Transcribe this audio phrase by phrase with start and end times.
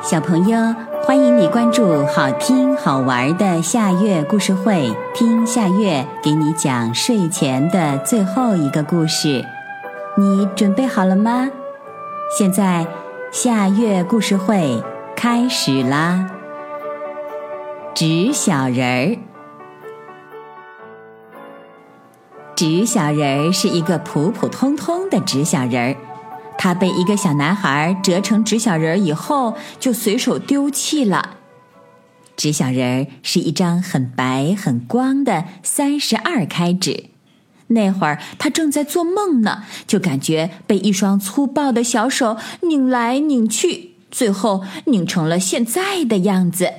[0.00, 0.56] 小朋友，
[1.02, 9.44] 欢迎你关注好听好玩的夏月故事会，听夏月给你讲睡前的最后一个故事。
[10.16, 11.50] 你准备好了吗？
[12.36, 12.86] 现在
[13.32, 14.82] 夏月故事会
[15.16, 16.30] 开始啦！
[17.92, 19.18] 纸小人儿，
[22.54, 25.96] 纸小人儿是一个普普通通的纸小人儿。
[26.58, 31.36] 他被一个小男孩折成纸小人儿以后，就随手丢弃了。
[32.36, 37.04] 纸小人儿是一张很白很光的三十二开纸。
[37.68, 46.72] 那会儿他正在做梦呢，就感觉被一双粗暴的小手拧来拧去，最后拧成了现在的样子。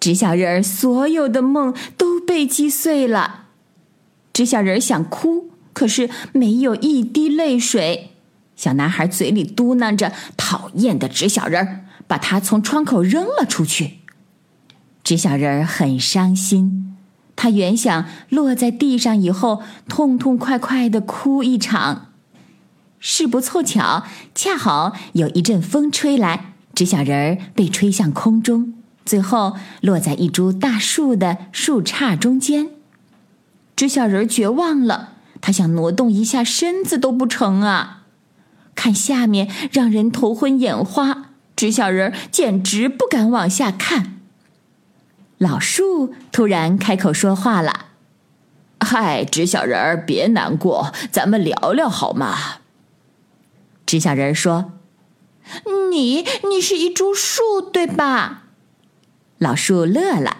[0.00, 3.46] 纸小人儿所有的梦都被击碎了。
[4.32, 8.13] 纸小人儿想哭，可是没有一滴泪水。
[8.56, 13.98] 小男孩嘴里嘟囔着“讨厌的纸小人儿”，把他从窗口扔了出去。
[15.02, 16.96] 纸小人儿很伤心，
[17.36, 22.12] 他原想落在地上以后痛痛快快的哭一场。
[22.98, 28.72] 事不凑巧，恰好有一阵风吹来，纸小人儿被吹向空中，
[29.04, 32.68] 最后落在一株大树的树杈中间。
[33.76, 38.03] 纸小人儿绝望了，他想挪动一下身子都不成啊！
[38.84, 41.30] 看下面，让人头昏眼花。
[41.56, 44.20] 纸小人简直不敢往下看。
[45.38, 47.86] 老树突然开口说话了
[48.84, 52.36] ：“嗨，纸小人儿，别难过，咱们聊聊好吗？”
[53.86, 54.72] 纸小人说
[55.90, 58.42] ：“你，你是一株树，对吧？”
[59.40, 60.36] 老树乐了：“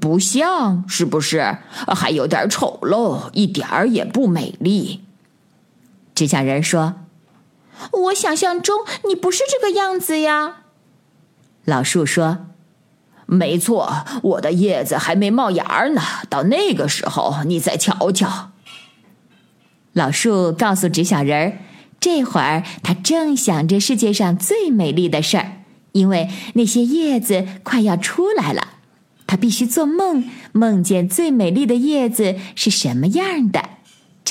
[0.00, 1.58] 不像，是不是？
[1.86, 5.04] 还有点丑陋，一点儿也不美丽。”
[6.16, 6.96] 纸小人说。
[7.92, 10.64] 我想象中你不是这个样子呀，
[11.64, 12.46] 老树说
[13.26, 18.50] ：“没错，我的叶子还没冒芽呢，到那个时候你再瞧瞧。”
[19.92, 21.58] 老树告诉纸小人儿
[22.00, 25.62] ：“这会儿他正想着世界上最美丽的事儿，
[25.92, 28.68] 因为那些叶子快要出来了，
[29.26, 33.70] 他必须做梦，梦见最美丽的叶子是什么样的。”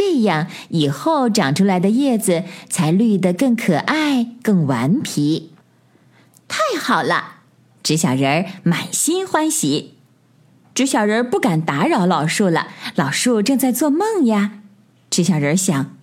[0.00, 5.52] 这样以后长出来的叶子才绿得更可爱、更顽皮。
[6.48, 7.40] 太好了，
[7.82, 9.96] 纸小人儿满心欢喜。
[10.72, 14.62] 纸小人儿不敢打扰老树了，老树正在做梦呀。
[15.10, 15.94] 纸小人想：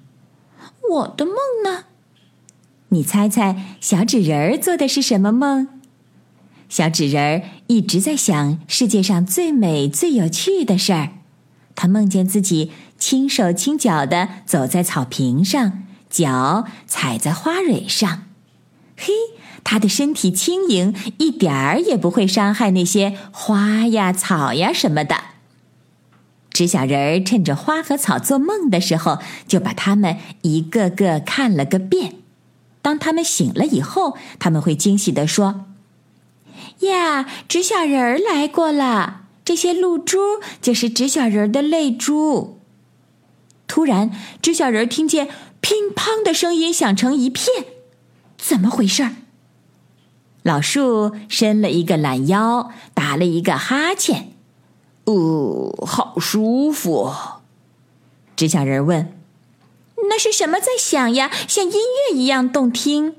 [0.91, 1.85] 我的梦呢？
[2.89, 5.67] 你猜猜，小纸人儿做的是什么梦？
[6.69, 11.13] 小纸人儿一直在想世界上最美、最有趣的事儿。
[11.77, 12.73] 他梦见自己。
[12.99, 18.23] 轻手轻脚的走在草坪上，脚踩在花蕊上，
[18.97, 19.13] 嘿，
[19.63, 25.15] 他的身体轻盈，一点儿也不会伤害那些花呀、草呀什么的。
[26.49, 32.15] 纸小人儿趁着花和草做梦的时候，就把它们一个个看了个遍。
[32.81, 35.65] 当他们醒了以后，他们会惊喜地说
[36.81, 39.26] ：“呀，纸小人儿来过了！
[39.47, 42.59] 这些露珠就是纸小人的泪珠。”
[43.65, 45.29] 突然，纸小人听见
[45.61, 47.65] 乒乓的声音响成一片，
[48.37, 49.07] 怎么回事？
[50.43, 54.33] 老树伸了一个懒腰，打了一个哈欠，
[55.05, 57.13] 哦，好舒服。
[58.35, 59.13] 纸小人问
[60.09, 61.31] ：“那是什么在响呀？
[61.47, 63.15] 像音乐一样动听。”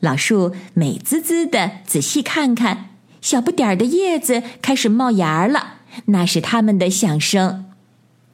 [0.00, 2.89] 老树美滋滋的仔细看看，
[3.20, 5.74] 小不点儿的叶子开始冒芽了，
[6.06, 7.66] 那是它们的响声。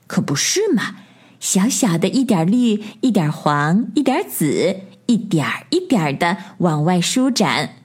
[0.06, 0.96] 可不是嘛！
[1.40, 7.76] 小小的一点绿，一点黄，一点紫，一点儿一点儿的往外舒展。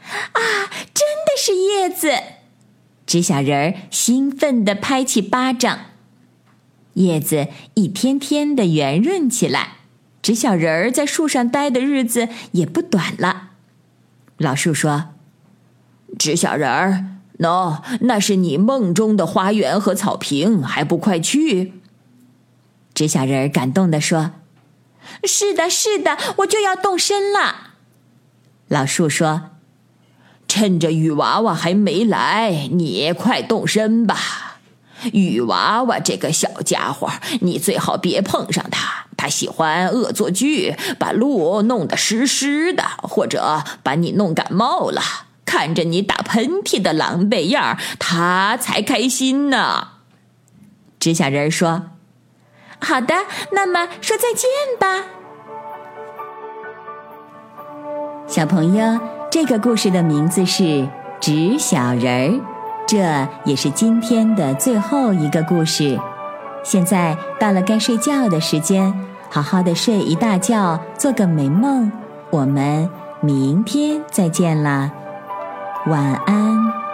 [0.00, 0.40] 啊，
[0.94, 2.12] 真的是叶子！
[3.04, 5.78] 纸小人儿兴奋地拍起巴掌，
[6.94, 9.78] 叶子一天天的圆润起来。
[10.22, 13.50] 纸小人儿在树上待的日子也不短了。
[14.36, 15.14] 老树说
[16.16, 17.04] ：“纸小人儿。”
[17.38, 21.74] 喏，那是你梦中的花园和草坪，还不快去？
[22.92, 24.32] 纸小人儿感动地说
[25.22, 27.74] ：“是的，是的，我就要动身了。”
[28.66, 29.50] 老树说
[30.48, 34.58] ：“趁着雨娃娃还没来，你快动身吧。
[35.12, 37.08] 雨娃娃这个小家伙，
[37.42, 45.00] 你最好别碰上他，他喜欢恶作剧，把路弄得湿湿的，或者把你弄感冒了。”
[45.48, 49.88] 看着你打喷嚏的狼狈样儿，他才开心呢。
[51.00, 51.84] 纸小人说
[52.78, 53.14] ：“好的，
[53.52, 55.06] 那么说再见吧。”
[58.28, 59.00] 小朋友，
[59.30, 60.62] 这个故事的名字是
[61.18, 62.28] 《纸小人儿》，
[62.86, 65.98] 这也是今天的最后一个故事。
[66.62, 68.92] 现在到了该睡觉的时间，
[69.30, 71.90] 好好的睡一大觉，做个美梦。
[72.28, 72.90] 我们
[73.22, 74.92] 明天再见啦，
[75.88, 76.87] 晚安。